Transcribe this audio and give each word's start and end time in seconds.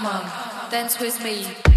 Come 0.00 0.06
on, 0.16 0.70
dance 0.70 0.98
with 0.98 1.22
me. 1.22 1.69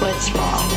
The 0.00 0.08
acid. 0.08 0.76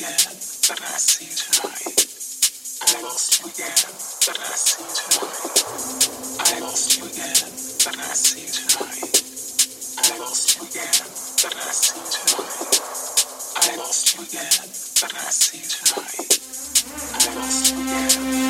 again 0.00 0.16
I 0.80 0.96
see 0.96 1.28
tonight. 1.28 2.08
I 2.80 3.02
lost 3.02 3.36
you 3.36 3.50
again 3.52 3.84
but 4.24 4.38
I 4.40 4.56
see 4.56 4.80
you 4.80 4.88
tonight. 4.96 5.44
I 6.40 6.60
lost 6.60 6.96
you 6.96 7.04
again 7.04 7.52
but 7.84 7.98
I 7.98 8.14
see 8.16 8.48
tonight. 8.48 9.12
I 10.00 10.18
lost 10.18 10.56
you 10.56 10.62
again 10.64 11.04
that 11.42 11.52
I 11.52 11.72
see 11.76 12.00
tonight. 12.16 12.80
I 13.56 13.76
lost 13.76 14.16
you 14.16 14.24
again 14.24 14.72
but 15.00 15.12
I 15.12 15.28
see 15.36 15.68
tonight. 15.68 16.32
I 17.12 17.34
lost 17.36 17.68
you 17.70 17.82
again. 17.82 18.49